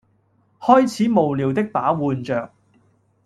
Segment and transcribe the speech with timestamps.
[0.59, 2.51] 開始無聊的把玩着